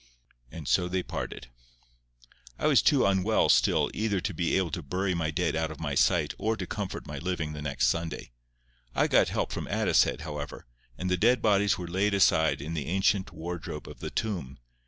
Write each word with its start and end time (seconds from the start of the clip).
And 0.51 0.67
so 0.67 0.87
they 0.87 1.03
parted. 1.03 1.51
I 2.57 2.65
was 2.65 2.81
too 2.81 3.05
unwell 3.05 3.49
still 3.49 3.91
either 3.93 4.19
to 4.19 4.33
be 4.33 4.57
able 4.57 4.71
to 4.71 4.81
bury 4.81 5.13
my 5.13 5.29
dead 5.29 5.55
out 5.55 5.69
of 5.69 5.79
my 5.79 5.93
sight 5.93 6.33
or 6.39 6.57
to 6.57 6.65
comfort 6.65 7.05
my 7.05 7.19
living 7.19 7.53
the 7.53 7.61
next 7.61 7.85
Sunday. 7.87 8.31
I 8.95 9.05
got 9.05 9.29
help 9.29 9.51
from 9.51 9.67
Addicehead, 9.67 10.21
however, 10.21 10.65
and 10.97 11.11
the 11.11 11.17
dead 11.17 11.39
bodies 11.39 11.77
were 11.77 11.87
laid 11.87 12.15
aside 12.15 12.63
in 12.63 12.73
the 12.73 12.87
ancient 12.87 13.31
wardrobe 13.31 13.87
of 13.87 13.99
the 13.99 14.09
tomb. 14.09 14.57